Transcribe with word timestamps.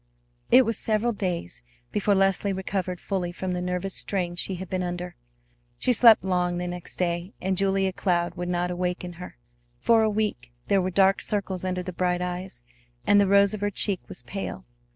It 0.49 0.65
was 0.65 0.79
several 0.79 1.13
days 1.13 1.61
before 1.91 2.15
Leslie 2.15 2.51
recovered 2.53 2.99
fully 2.99 3.31
from 3.31 3.53
the 3.53 3.61
nervous 3.61 3.93
strain 3.93 4.35
she 4.35 4.55
had 4.55 4.67
been 4.67 4.81
under. 4.81 5.13
She 5.77 5.93
slept 5.93 6.23
long 6.25 6.57
the 6.57 6.65
next 6.67 6.95
day, 6.95 7.33
and 7.39 7.55
Julia 7.55 7.93
Cloud 7.93 8.33
would 8.33 8.49
not 8.49 8.75
waken 8.75 9.13
her. 9.21 9.37
For 9.77 10.01
a 10.01 10.09
week 10.09 10.51
there 10.69 10.81
were 10.81 10.89
dark 10.89 11.21
circles 11.21 11.63
under 11.63 11.83
the 11.83 11.93
bright 11.93 12.23
eyes, 12.23 12.63
and 13.05 13.21
the 13.21 13.27
rose 13.27 13.53
of 13.53 13.61
her 13.61 13.69
cheek 13.69 13.99
was 14.09 14.23
pale. 14.23 14.65